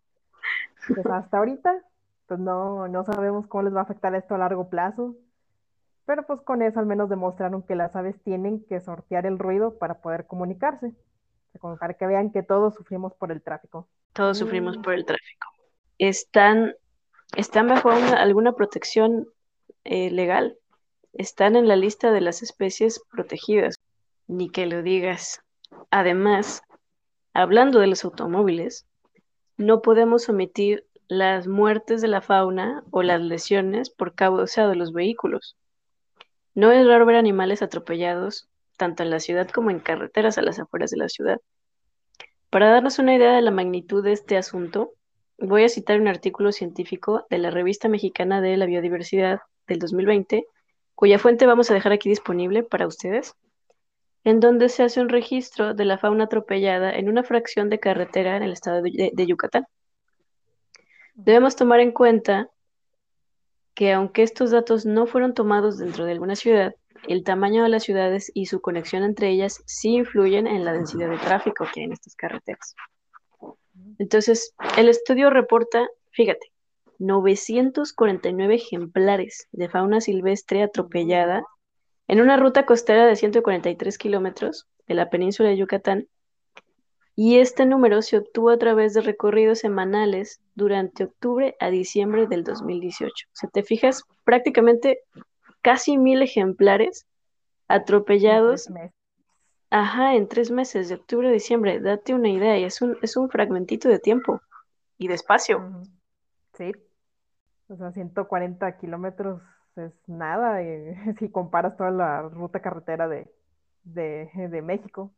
Pues 0.88 1.06
hasta 1.06 1.38
ahorita 1.38 1.84
pues 2.26 2.40
no, 2.40 2.88
no 2.88 3.04
sabemos 3.04 3.46
cómo 3.46 3.64
les 3.64 3.74
va 3.74 3.80
a 3.80 3.82
afectar 3.82 4.14
esto 4.14 4.34
a 4.34 4.38
largo 4.38 4.68
plazo. 4.68 5.16
Pero 6.06 6.26
pues 6.26 6.40
con 6.42 6.62
eso 6.62 6.80
al 6.80 6.86
menos 6.86 7.08
demostraron 7.08 7.62
que 7.62 7.74
las 7.74 7.96
aves 7.96 8.20
tienen 8.22 8.64
que 8.64 8.80
sortear 8.80 9.26
el 9.26 9.38
ruido 9.38 9.78
para 9.78 10.00
poder 10.00 10.26
comunicarse. 10.26 10.92
Para 11.78 11.94
que 11.94 12.06
vean 12.06 12.30
que 12.30 12.42
todos 12.42 12.74
sufrimos 12.74 13.14
por 13.14 13.32
el 13.32 13.40
tráfico. 13.40 13.88
Todos 14.12 14.38
sufrimos 14.38 14.76
por 14.78 14.94
el 14.94 15.06
tráfico. 15.06 15.48
Están, 15.98 16.74
están 17.36 17.68
bajo 17.68 17.90
alguna 17.90 18.52
protección 18.52 19.28
eh, 19.84 20.10
legal. 20.10 20.58
Están 21.12 21.56
en 21.56 21.68
la 21.68 21.76
lista 21.76 22.10
de 22.10 22.20
las 22.20 22.42
especies 22.42 23.00
protegidas. 23.10 23.76
Ni 24.26 24.50
que 24.50 24.66
lo 24.66 24.82
digas. 24.82 25.42
Además, 25.90 26.62
hablando 27.32 27.78
de 27.78 27.86
los 27.86 28.04
automóviles, 28.04 28.86
no 29.56 29.80
podemos 29.80 30.28
omitir 30.28 30.86
las 31.08 31.46
muertes 31.46 32.00
de 32.00 32.08
la 32.08 32.20
fauna 32.20 32.82
o 32.90 33.02
las 33.02 33.20
lesiones 33.20 33.90
por 33.90 34.14
causa 34.14 34.68
de 34.68 34.76
los 34.76 34.92
vehículos. 34.92 35.56
No 36.54 36.72
es 36.72 36.86
raro 36.86 37.06
ver 37.06 37.16
animales 37.16 37.62
atropellados 37.62 38.48
tanto 38.76 39.02
en 39.02 39.10
la 39.10 39.20
ciudad 39.20 39.48
como 39.48 39.70
en 39.70 39.80
carreteras 39.80 40.38
a 40.38 40.42
las 40.42 40.58
afueras 40.58 40.90
de 40.90 40.98
la 40.98 41.08
ciudad. 41.08 41.40
Para 42.50 42.70
darnos 42.70 42.98
una 42.98 43.14
idea 43.14 43.32
de 43.32 43.42
la 43.42 43.50
magnitud 43.50 44.02
de 44.04 44.12
este 44.12 44.36
asunto, 44.36 44.92
voy 45.38 45.64
a 45.64 45.68
citar 45.68 46.00
un 46.00 46.08
artículo 46.08 46.52
científico 46.52 47.26
de 47.30 47.38
la 47.38 47.50
Revista 47.50 47.88
Mexicana 47.88 48.40
de 48.40 48.56
la 48.56 48.66
Biodiversidad 48.66 49.40
del 49.66 49.78
2020, 49.78 50.46
cuya 50.94 51.18
fuente 51.18 51.46
vamos 51.46 51.70
a 51.70 51.74
dejar 51.74 51.92
aquí 51.92 52.08
disponible 52.08 52.62
para 52.62 52.86
ustedes, 52.86 53.34
en 54.22 54.40
donde 54.40 54.68
se 54.68 54.82
hace 54.82 55.00
un 55.00 55.08
registro 55.08 55.74
de 55.74 55.84
la 55.84 55.98
fauna 55.98 56.24
atropellada 56.24 56.92
en 56.92 57.08
una 57.08 57.24
fracción 57.24 57.68
de 57.68 57.80
carretera 57.80 58.36
en 58.36 58.42
el 58.42 58.52
estado 58.52 58.82
de, 58.82 59.26
Yucatán. 59.26 59.66
Debemos 61.14 61.56
tomar 61.56 61.80
en 61.80 61.92
cuenta 61.92 62.50
que 63.74 63.92
aunque 63.92 64.22
estos 64.22 64.50
datos 64.50 64.84
no 64.86 65.06
fueron 65.06 65.34
tomados 65.34 65.78
dentro 65.78 66.04
de 66.04 66.12
alguna 66.12 66.36
ciudad, 66.36 66.74
el 67.08 67.24
tamaño 67.24 67.62
de 67.62 67.68
las 67.68 67.82
ciudades 67.82 68.30
y 68.34 68.46
su 68.46 68.60
conexión 68.60 69.02
entre 69.02 69.30
ellas 69.30 69.62
sí 69.66 69.94
influyen 69.94 70.46
en 70.46 70.64
la 70.64 70.72
densidad 70.72 71.10
de 71.10 71.18
tráfico 71.18 71.66
que 71.72 71.80
hay 71.80 71.86
en 71.86 71.92
estas 71.92 72.14
carreteras. 72.16 72.74
Entonces, 73.98 74.54
el 74.76 74.88
estudio 74.88 75.30
reporta, 75.30 75.88
fíjate, 76.10 76.52
949 76.98 78.54
ejemplares 78.54 79.48
de 79.52 79.68
fauna 79.68 80.00
silvestre 80.00 80.62
atropellada 80.62 81.44
en 82.08 82.20
una 82.20 82.36
ruta 82.36 82.66
costera 82.66 83.06
de 83.06 83.16
143 83.16 83.98
kilómetros 83.98 84.66
de 84.86 84.94
la 84.94 85.10
península 85.10 85.48
de 85.48 85.56
Yucatán, 85.56 86.08
y 87.16 87.38
este 87.38 87.64
número 87.66 88.02
se 88.02 88.18
obtuvo 88.18 88.50
a 88.50 88.58
través 88.58 88.94
de 88.94 89.00
recorridos 89.00 89.60
semanales 89.60 90.40
durante 90.54 91.04
octubre 91.04 91.56
a 91.60 91.70
diciembre 91.70 92.26
del 92.26 92.44
2018. 92.44 93.26
Si 93.32 93.48
te 93.48 93.62
fijas, 93.62 94.04
prácticamente 94.24 95.00
casi 95.62 95.98
mil 95.98 96.22
ejemplares 96.22 97.06
atropellados. 97.68 98.68
Ajá, 99.70 100.14
en 100.14 100.28
tres 100.28 100.50
meses, 100.50 100.88
de 100.88 100.94
octubre 100.94 101.28
a 101.28 101.32
diciembre. 101.32 101.80
Date 101.80 102.14
una 102.14 102.28
idea, 102.28 102.58
y 102.58 102.64
es 102.64 102.80
un, 102.80 102.96
es 103.02 103.16
un 103.16 103.28
fragmentito 103.28 103.88
de 103.88 103.98
tiempo 103.98 104.40
y 104.98 105.08
de 105.08 105.14
espacio. 105.14 105.82
Sí. 106.52 106.72
O 107.68 107.76
sea, 107.76 107.90
140 107.90 108.76
kilómetros 108.76 109.42
es 109.76 109.92
nada 110.06 110.62
eh, 110.62 110.96
si 111.18 111.28
comparas 111.28 111.76
toda 111.76 111.90
la 111.90 112.22
ruta 112.22 112.60
carretera 112.60 113.08
de, 113.08 113.28
de, 113.82 114.62
México. 114.62 115.10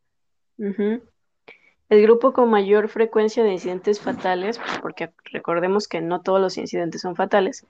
El 1.88 2.02
grupo 2.02 2.32
con 2.32 2.50
mayor 2.50 2.88
frecuencia 2.88 3.44
de 3.44 3.52
incidentes 3.52 4.00
fatales, 4.00 4.60
porque 4.82 5.12
recordemos 5.26 5.86
que 5.86 6.00
no 6.00 6.20
todos 6.20 6.40
los 6.40 6.58
incidentes 6.58 7.02
son 7.02 7.14
fatales, 7.14 7.64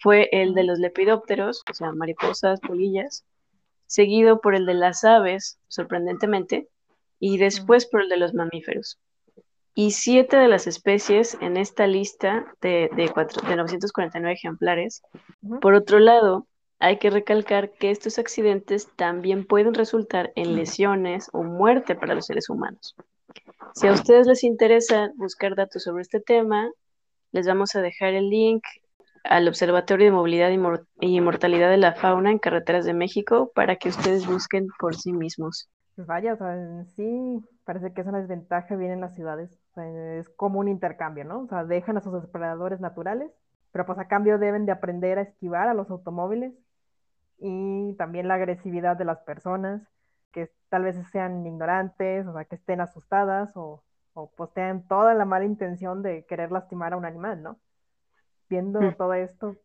fue 0.00 0.28
el 0.32 0.54
de 0.54 0.64
los 0.64 0.80
lepidópteros, 0.80 1.62
o 1.70 1.74
sea, 1.74 1.92
mariposas, 1.92 2.60
polillas, 2.60 3.24
seguido 3.86 4.40
por 4.40 4.56
el 4.56 4.66
de 4.66 4.74
las 4.74 5.04
aves, 5.04 5.60
sorprendentemente, 5.68 6.66
y 7.20 7.38
después 7.38 7.86
por 7.86 8.02
el 8.02 8.08
de 8.08 8.16
los 8.16 8.34
mamíferos. 8.34 8.98
Y 9.74 9.92
siete 9.92 10.36
de 10.38 10.48
las 10.48 10.66
especies 10.66 11.38
en 11.40 11.56
esta 11.56 11.86
lista 11.86 12.52
de, 12.60 12.90
de, 12.96 13.04
de 13.04 13.56
949 13.56 14.32
ejemplares. 14.32 15.02
Por 15.60 15.74
otro 15.74 16.00
lado, 16.00 16.48
hay 16.80 16.98
que 16.98 17.10
recalcar 17.10 17.70
que 17.70 17.92
estos 17.92 18.18
accidentes 18.18 18.88
también 18.96 19.46
pueden 19.46 19.72
resultar 19.72 20.32
en 20.34 20.56
lesiones 20.56 21.30
o 21.32 21.44
muerte 21.44 21.94
para 21.94 22.16
los 22.16 22.26
seres 22.26 22.50
humanos. 22.50 22.96
Si 23.74 23.86
a 23.86 23.92
ustedes 23.92 24.26
les 24.26 24.44
interesa 24.44 25.10
buscar 25.16 25.54
datos 25.54 25.82
sobre 25.82 26.02
este 26.02 26.20
tema, 26.20 26.70
les 27.32 27.46
vamos 27.46 27.74
a 27.74 27.80
dejar 27.80 28.14
el 28.14 28.28
link 28.28 28.62
al 29.24 29.48
Observatorio 29.48 30.06
de 30.06 30.12
Movilidad 30.12 30.50
y 31.00 31.20
Mortalidad 31.20 31.70
de 31.70 31.76
la 31.76 31.94
Fauna 31.94 32.30
en 32.30 32.38
Carreteras 32.38 32.84
de 32.84 32.94
México 32.94 33.50
para 33.54 33.76
que 33.76 33.88
ustedes 33.88 34.26
busquen 34.26 34.68
por 34.78 34.94
sí 34.96 35.12
mismos. 35.12 35.70
Vaya, 35.96 36.34
o 36.34 36.36
sea, 36.36 36.84
sí, 36.96 37.44
parece 37.64 37.92
que 37.92 38.00
esa 38.00 38.12
desventaja 38.12 38.76
viene 38.76 38.94
en 38.94 39.00
las 39.00 39.14
ciudades. 39.14 39.58
es 39.76 40.28
como 40.30 40.58
un 40.58 40.68
intercambio, 40.68 41.24
¿no? 41.24 41.40
O 41.40 41.46
sea, 41.48 41.64
dejan 41.64 41.96
a 41.96 42.00
sus 42.00 42.20
depredadores 42.20 42.80
naturales, 42.80 43.30
pero 43.72 43.86
pues 43.86 43.98
a 43.98 44.08
cambio 44.08 44.38
deben 44.38 44.66
de 44.66 44.72
aprender 44.72 45.18
a 45.18 45.22
esquivar 45.22 45.68
a 45.68 45.74
los 45.74 45.90
automóviles 45.90 46.54
y 47.38 47.94
también 47.94 48.28
la 48.28 48.34
agresividad 48.34 48.96
de 48.96 49.04
las 49.04 49.20
personas, 49.20 49.82
que 50.32 50.50
tal 50.68 50.84
vez 50.84 50.96
sean 51.10 51.46
ignorantes, 51.46 52.26
o 52.26 52.32
sea, 52.32 52.44
que 52.44 52.56
estén 52.56 52.80
asustadas 52.80 53.56
o, 53.56 53.82
o 54.14 54.30
pues 54.30 54.52
tengan 54.52 54.86
toda 54.88 55.14
la 55.14 55.24
mala 55.24 55.44
intención 55.44 56.02
de 56.02 56.24
querer 56.26 56.50
lastimar 56.50 56.94
a 56.94 56.96
un 56.96 57.04
animal, 57.04 57.42
¿no? 57.42 57.58
viendo 58.52 58.82
mm. 58.82 58.94
todo 58.96 59.14
esto 59.14 59.56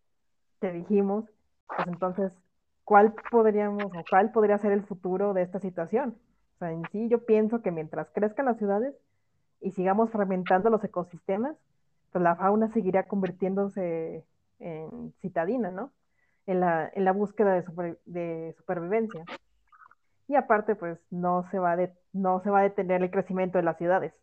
que 0.62 0.72
dijimos, 0.72 1.26
pues 1.68 1.88
entonces, 1.88 2.32
¿cuál 2.86 3.14
podríamos 3.30 3.84
o 3.84 4.04
cuál 4.10 4.32
podría 4.32 4.58
ser 4.58 4.72
el 4.72 4.84
futuro 4.84 5.34
de 5.34 5.42
esta 5.42 5.60
situación? 5.60 6.16
O 6.56 6.58
sea, 6.60 6.72
en 6.72 6.84
sí 6.92 7.10
yo 7.10 7.26
pienso 7.26 7.62
que 7.62 7.72
mientras 7.72 8.10
crezcan 8.12 8.46
las 8.46 8.58
ciudades 8.58 8.96
y 9.60 9.72
sigamos 9.72 10.10
fragmentando 10.10 10.70
los 10.70 10.84
ecosistemas, 10.84 11.58
pues 12.12 12.24
la 12.24 12.38
fauna 12.38 12.70
seguirá 12.70 13.04
convirtiéndose 13.04 14.24
en 14.60 15.14
citadina, 15.22 15.70
¿no? 15.70 15.92
En 16.46 16.62
la, 16.62 16.90
en 16.94 17.04
la 17.04 17.12
búsqueda 17.12 17.54
de, 17.56 17.98
de 18.06 18.54
supervivencia. 18.58 19.26
Y 20.28 20.36
aparte, 20.36 20.76
pues 20.76 21.00
no 21.10 21.48
se, 21.52 21.60
va 21.60 21.76
de, 21.76 21.94
no 22.14 22.42
se 22.44 22.50
va 22.50 22.60
a 22.60 22.64
detener 22.64 23.02
el 23.02 23.12
crecimiento 23.12 23.58
de 23.58 23.64
las 23.64 23.78
ciudades. 23.78 24.14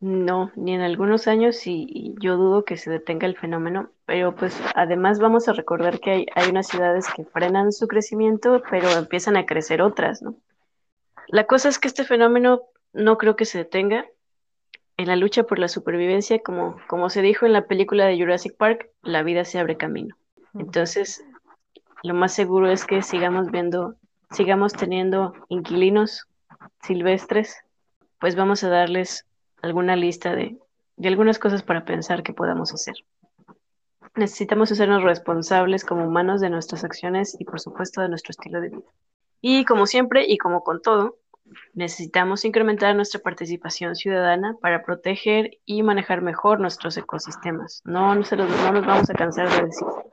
No, 0.00 0.50
ni 0.56 0.74
en 0.74 0.80
algunos 0.80 1.28
años 1.28 1.66
y, 1.66 2.14
yo 2.20 2.36
dudo 2.36 2.64
que 2.64 2.76
se 2.76 2.90
detenga 2.90 3.26
el 3.26 3.36
fenómeno, 3.36 3.90
pero 4.06 4.34
pues 4.34 4.60
además 4.74 5.18
vamos 5.20 5.48
a 5.48 5.52
recordar 5.52 6.00
que 6.00 6.10
hay, 6.10 6.26
hay 6.34 6.50
unas 6.50 6.66
ciudades 6.66 7.06
que 7.14 7.24
frenan 7.24 7.72
su 7.72 7.88
crecimiento, 7.88 8.62
pero 8.70 8.90
empiezan 8.90 9.36
a 9.36 9.46
crecer 9.46 9.82
otras, 9.82 10.20
¿no? 10.20 10.36
La 11.28 11.44
cosa 11.44 11.68
es 11.68 11.78
que 11.78 11.88
este 11.88 12.04
fenómeno 12.04 12.62
no 12.92 13.18
creo 13.18 13.36
que 13.36 13.44
se 13.44 13.58
detenga. 13.58 14.06
En 14.96 15.08
la 15.08 15.16
lucha 15.16 15.42
por 15.42 15.58
la 15.58 15.68
supervivencia, 15.68 16.38
como, 16.40 16.76
como 16.86 17.10
se 17.10 17.22
dijo 17.22 17.46
en 17.46 17.52
la 17.52 17.66
película 17.66 18.06
de 18.06 18.16
Jurassic 18.18 18.56
Park, 18.56 18.90
la 19.02 19.22
vida 19.22 19.44
se 19.44 19.58
abre 19.58 19.76
camino. 19.76 20.16
Entonces, 20.56 21.24
lo 22.04 22.14
más 22.14 22.32
seguro 22.32 22.70
es 22.70 22.84
que 22.84 23.02
sigamos 23.02 23.50
viendo, 23.50 23.96
sigamos 24.34 24.72
teniendo 24.72 25.32
inquilinos 25.48 26.26
silvestres, 26.82 27.56
pues 28.20 28.36
vamos 28.36 28.64
a 28.64 28.68
darles 28.68 29.26
alguna 29.62 29.96
lista 29.96 30.34
de, 30.34 30.58
algunas 31.02 31.38
cosas 31.38 31.62
para 31.62 31.84
pensar 31.84 32.22
que 32.22 32.32
podamos 32.32 32.72
hacer. 32.72 32.94
Necesitamos 34.14 34.70
hacernos 34.70 35.02
responsables 35.02 35.84
como 35.84 36.06
humanos 36.06 36.40
de 36.40 36.50
nuestras 36.50 36.84
acciones 36.84 37.36
y 37.38 37.44
por 37.44 37.60
supuesto 37.60 38.00
de 38.00 38.08
nuestro 38.08 38.30
estilo 38.30 38.60
de 38.60 38.68
vida. 38.68 38.88
Y 39.40 39.64
como 39.64 39.86
siempre 39.86 40.24
y 40.28 40.38
como 40.38 40.62
con 40.62 40.80
todo, 40.80 41.18
necesitamos 41.72 42.44
incrementar 42.44 42.94
nuestra 42.94 43.20
participación 43.20 43.96
ciudadana 43.96 44.56
para 44.60 44.84
proteger 44.84 45.58
y 45.64 45.82
manejar 45.82 46.22
mejor 46.22 46.60
nuestros 46.60 46.96
ecosistemas. 46.96 47.82
No, 47.84 48.14
no, 48.14 48.24
se 48.24 48.36
los, 48.36 48.48
no 48.48 48.72
nos 48.72 48.86
vamos 48.86 49.10
a 49.10 49.14
cansar 49.14 49.50
de 49.50 49.66
decirlo. 49.66 50.04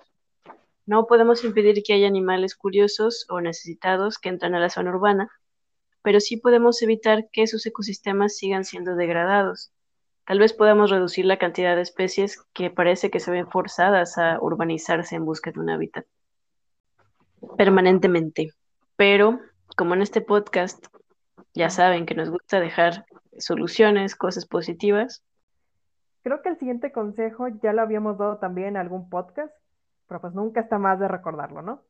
No 0.86 1.06
podemos 1.08 1.44
impedir 1.44 1.84
que 1.84 1.94
haya 1.94 2.08
animales 2.08 2.56
curiosos 2.56 3.26
o 3.30 3.42
necesitados 3.42 4.18
que 4.18 4.30
entran 4.30 4.56
a 4.56 4.60
la 4.60 4.70
zona 4.70 4.92
urbana, 4.92 5.30
pero 6.02 6.20
sí 6.20 6.38
podemos 6.38 6.82
evitar 6.82 7.30
que 7.32 7.48
sus 7.48 7.66
ecosistemas 7.66 8.36
sigan 8.36 8.66
siendo 8.66 8.96
degradados. 8.96 9.72
Tal 10.26 10.40
vez 10.40 10.54
podamos 10.54 10.90
reducir 10.90 11.26
la 11.26 11.38
cantidad 11.38 11.76
de 11.76 11.82
especies 11.82 12.44
que 12.54 12.70
parece 12.70 13.10
que 13.10 13.20
se 13.20 13.32
ven 13.32 13.50
forzadas 13.50 14.18
a 14.18 14.40
urbanizarse 14.42 15.16
en 15.16 15.26
busca 15.26 15.52
de 15.52 15.60
un 15.60 15.70
hábitat 15.70 16.06
permanentemente. 17.58 18.54
Pero, 18.96 19.40
como 19.76 19.94
en 19.94 20.02
este 20.02 20.22
podcast, 20.22 20.86
ya 21.54 21.70
saben 21.70 22.06
que 22.06 22.16
nos 22.16 22.30
gusta 22.30 22.60
dejar 22.60 23.06
soluciones, 23.38 24.16
cosas 24.16 24.46
positivas. 24.46 25.24
Creo 26.24 26.42
que 26.42 26.50
el 26.50 26.60
siguiente 26.60 26.92
consejo 26.92 27.48
ya 27.62 27.74
lo 27.74 27.82
habíamos 27.82 28.18
dado 28.18 28.38
también 28.38 28.70
en 28.70 28.78
algún 28.78 29.10
podcast, 29.10 29.54
pero 30.12 30.20
pues 30.20 30.34
nunca 30.34 30.60
está 30.60 30.78
más 30.78 31.00
de 31.00 31.08
recordarlo, 31.08 31.62
¿no? 31.62 31.84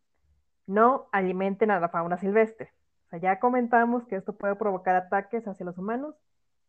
No 0.68 1.08
alimenten 1.12 1.72
a 1.72 1.80
la 1.80 1.90
fauna 1.90 2.20
silvestre 2.20 2.72
ya 3.20 3.40
comentamos 3.40 4.06
que 4.06 4.16
esto 4.16 4.34
puede 4.34 4.56
provocar 4.56 4.96
ataques 4.96 5.48
hacia 5.48 5.66
los 5.66 5.78
humanos 5.78 6.16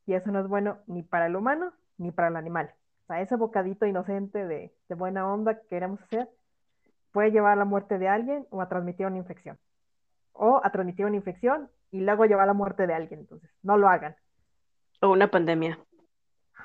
y 0.07 0.15
eso 0.15 0.33
no 0.33 0.41
es 0.41 0.49
bueno 0.49 0.79
ni 0.87 1.03
para 1.03 1.27
el 1.27 1.37
humano 1.37 1.73
ni 1.99 2.11
para 2.11 2.29
el 2.29 2.37
animal. 2.37 2.75
O 3.05 3.07
sea, 3.07 3.21
ese 3.21 3.37
bocadito 3.37 3.87
inocente 3.87 4.47
de, 4.47 4.75
de 4.89 4.95
buena 4.95 5.31
onda 5.31 5.61
que 5.61 5.67
queremos 5.69 6.01
hacer 6.03 6.29
puede 7.13 7.31
llevar 7.31 7.53
a 7.53 7.57
la 7.57 7.65
muerte 7.65 7.99
de 7.99 8.09
alguien 8.09 8.47
o 8.51 8.61
a 8.61 8.69
transmitir 8.69 9.07
una 9.07 9.19
infección. 9.19 9.59
O 10.33 10.61
a 10.65 10.71
transmitir 10.71 11.07
una 11.07 11.17
infección 11.17 11.71
y 11.91 12.01
luego 12.01 12.25
llevar 12.25 12.45
a 12.45 12.47
la 12.47 12.55
muerte 12.55 12.87
de 12.87 12.95
alguien. 12.95 13.21
Entonces, 13.21 13.51
no 13.63 13.77
lo 13.77 13.89
hagan. 13.89 14.17
O 15.01 15.11
una 15.11 15.31
pandemia. 15.31 15.79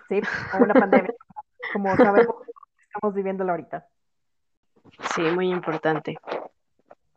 Sí, 0.07 0.21
o 0.57 0.63
una 0.63 0.73
pandemia, 0.73 1.13
como 1.73 1.95
sabemos 1.97 2.35
estamos 2.79 3.13
viviéndola 3.13 3.51
ahorita. 3.51 3.85
Sí, 5.15 5.21
muy 5.21 5.49
importante. 5.49 6.17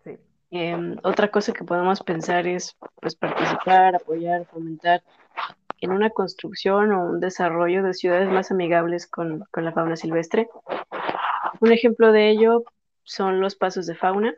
Sí. 0.05 0.19
Em, 0.51 0.97
otra 1.03 1.29
cosa 1.29 1.53
que 1.53 1.65
podemos 1.65 2.03
pensar 2.03 2.47
es 2.47 2.77
pues 3.01 3.17
participar, 3.17 3.97
apoyar, 3.97 4.47
fomentar 4.47 5.03
en 5.81 5.93
una 5.93 6.11
construcción 6.11 6.93
o 6.93 7.05
un 7.05 7.21
desarrollo 7.21 7.83
de 7.83 7.95
ciudades 7.95 8.29
más 8.29 8.51
amigables 8.51 9.07
con, 9.07 9.45
con 9.51 9.65
la 9.65 9.73
fauna 9.73 9.97
silvestre. 9.97 10.49
Un 11.61 11.73
ejemplo 11.73 12.13
de 12.13 12.31
ello 12.31 12.65
son 13.05 13.41
los 13.41 13.57
pasos 13.57 13.87
de 13.87 13.95
fauna, 13.95 14.35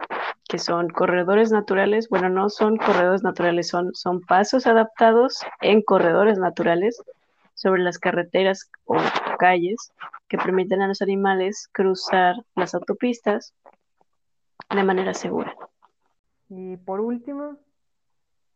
que 0.49 0.59
son 0.59 0.89
corredores 0.89 1.51
naturales. 1.51 2.09
Bueno, 2.09 2.29
no 2.29 2.49
son 2.49 2.77
corredores 2.77 3.23
naturales, 3.23 3.69
son, 3.69 3.95
son 3.95 4.21
pasos 4.21 4.67
adaptados 4.67 5.41
en 5.61 5.83
corredores 5.83 6.39
naturales 6.39 7.03
sobre 7.55 7.83
las 7.83 7.99
carreteras 7.99 8.71
o 8.85 8.97
calles 9.39 9.93
que 10.33 10.39
permiten 10.39 10.81
a 10.81 10.89
los 10.89 11.03
animales 11.03 11.69
cruzar 11.73 12.37
las 12.55 12.75
autopistas 12.75 13.55
de 14.75 14.83
manera 14.83 15.13
segura. 15.13 15.55
Y 16.49 16.79
por 16.79 17.03
último, 17.03 17.59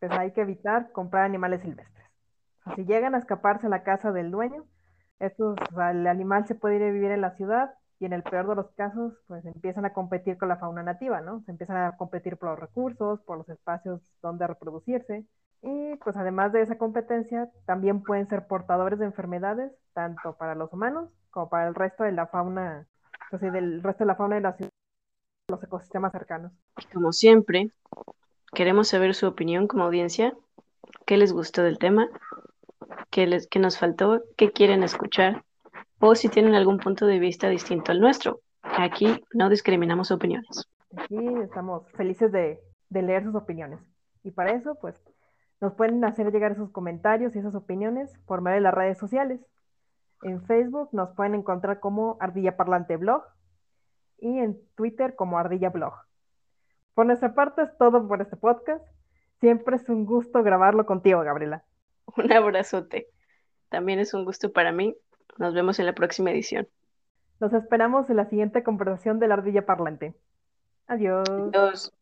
pues 0.00 0.10
hay 0.12 0.32
que 0.32 0.40
evitar 0.40 0.90
comprar 0.92 1.24
animales 1.24 1.60
silvestres. 1.60 2.06
si 2.74 2.86
llegan 2.86 3.14
a 3.14 3.18
escaparse 3.18 3.66
a 3.66 3.68
la 3.68 3.82
casa 3.82 4.10
del 4.10 4.30
dueño, 4.30 4.64
estos, 5.18 5.58
el 5.92 6.06
animal 6.06 6.46
se 6.46 6.54
puede 6.54 6.76
ir 6.76 6.82
a 6.82 6.90
vivir 6.90 7.10
en 7.10 7.20
la 7.20 7.36
ciudad 7.36 7.74
y 8.00 8.06
en 8.06 8.14
el 8.14 8.22
peor 8.22 8.48
de 8.48 8.54
los 8.54 8.70
casos, 8.70 9.12
pues 9.26 9.44
empiezan 9.44 9.84
a 9.84 9.92
competir 9.92 10.38
con 10.38 10.48
la 10.48 10.56
fauna 10.56 10.82
nativa, 10.82 11.20
¿no? 11.20 11.42
Se 11.42 11.50
empiezan 11.50 11.76
a 11.76 11.98
competir 11.98 12.38
por 12.38 12.48
los 12.52 12.58
recursos, 12.58 13.20
por 13.20 13.36
los 13.36 13.48
espacios 13.50 14.00
donde 14.22 14.46
reproducirse. 14.46 15.26
Y 15.62 15.96
pues 15.96 16.16
además 16.16 16.52
de 16.52 16.62
esa 16.62 16.78
competencia, 16.78 17.50
también 17.64 18.02
pueden 18.02 18.28
ser 18.28 18.46
portadores 18.46 18.98
de 18.98 19.06
enfermedades, 19.06 19.72
tanto 19.94 20.36
para 20.36 20.54
los 20.54 20.72
humanos 20.72 21.10
como 21.30 21.48
para 21.48 21.68
el 21.68 21.74
resto 21.74 22.04
de 22.04 22.12
la 22.12 22.26
fauna, 22.26 22.86
pues 23.30 23.42
del 23.42 23.82
resto 23.82 24.04
de 24.04 24.08
la 24.08 24.16
fauna 24.16 24.36
de 24.36 24.40
la 24.42 24.52
ciudad, 24.54 24.70
los 25.48 25.62
ecosistemas 25.62 26.12
cercanos. 26.12 26.52
Como 26.92 27.12
siempre, 27.12 27.70
queremos 28.54 28.88
saber 28.88 29.14
su 29.14 29.26
opinión 29.26 29.66
como 29.66 29.84
audiencia, 29.84 30.34
qué 31.04 31.16
les 31.16 31.32
gustó 31.32 31.62
del 31.62 31.78
tema, 31.78 32.08
qué, 33.10 33.26
les, 33.26 33.48
qué 33.48 33.58
nos 33.58 33.78
faltó, 33.78 34.22
qué 34.36 34.52
quieren 34.52 34.82
escuchar 34.82 35.44
o 36.00 36.14
si 36.14 36.28
tienen 36.28 36.54
algún 36.54 36.78
punto 36.78 37.06
de 37.06 37.18
vista 37.18 37.48
distinto 37.48 37.92
al 37.92 38.00
nuestro. 38.00 38.40
Aquí 38.62 39.22
no 39.32 39.48
discriminamos 39.48 40.10
opiniones. 40.10 40.68
Aquí 40.96 41.18
estamos 41.42 41.90
felices 41.92 42.32
de, 42.32 42.60
de 42.88 43.02
leer 43.02 43.24
sus 43.24 43.34
opiniones. 43.34 43.80
Y 44.22 44.30
para 44.30 44.52
eso, 44.52 44.76
pues, 44.80 45.00
nos 45.60 45.74
pueden 45.74 46.04
hacer 46.04 46.30
llegar 46.32 46.52
esos 46.52 46.70
comentarios 46.70 47.34
y 47.34 47.38
esas 47.38 47.54
opiniones 47.54 48.12
por 48.26 48.40
medio 48.40 48.56
de 48.56 48.62
las 48.62 48.74
redes 48.74 48.98
sociales. 48.98 49.40
En 50.22 50.42
Facebook 50.44 50.90
nos 50.92 51.10
pueden 51.10 51.34
encontrar 51.34 51.80
como 51.80 52.16
Ardilla 52.20 52.56
Parlante 52.56 52.96
Blog 52.96 53.22
y 54.18 54.38
en 54.38 54.58
Twitter 54.74 55.14
como 55.14 55.38
Ardilla 55.38 55.70
Blog. 55.70 55.94
Por 56.94 57.06
nuestra 57.06 57.34
parte 57.34 57.62
es 57.62 57.76
todo 57.78 58.06
por 58.08 58.22
este 58.22 58.36
podcast. 58.36 58.84
Siempre 59.40 59.76
es 59.76 59.88
un 59.88 60.06
gusto 60.06 60.42
grabarlo 60.42 60.86
contigo, 60.86 61.20
Gabriela. 61.20 61.64
Un 62.16 62.32
abrazote. 62.32 63.08
También 63.68 63.98
es 63.98 64.14
un 64.14 64.24
gusto 64.24 64.52
para 64.52 64.72
mí 64.72 64.96
nos 65.38 65.54
vemos 65.54 65.78
en 65.78 65.86
la 65.86 65.94
próxima 65.94 66.30
edición. 66.30 66.68
Los 67.40 67.52
esperamos 67.52 68.08
en 68.08 68.16
la 68.16 68.26
siguiente 68.26 68.62
conversación 68.62 69.18
de 69.18 69.28
la 69.28 69.34
ardilla 69.34 69.66
parlante. 69.66 70.14
Adiós. 70.86 71.28
Adiós. 71.28 71.95